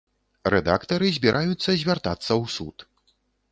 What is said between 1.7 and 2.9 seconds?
звяртацца ў суд.